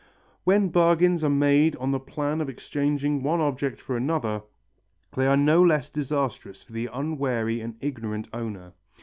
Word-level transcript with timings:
When 0.45 0.69
bargains 0.69 1.23
are 1.23 1.29
made 1.29 1.75
on 1.75 1.91
the 1.91 1.99
plan 1.99 2.41
of 2.41 2.49
exchanging 2.49 3.21
one 3.21 3.39
object 3.39 3.79
for 3.79 3.95
another, 3.95 4.41
they 5.15 5.27
are 5.27 5.37
no 5.37 5.61
less 5.61 5.91
disastrous 5.91 6.63
for 6.63 6.73
the 6.73 6.89
unwary 6.91 7.61
and 7.61 7.75
ignorant 7.81 8.27
owner. 8.33 8.73